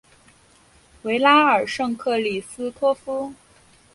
[1.03, 3.35] 维拉尔圣克里斯托夫。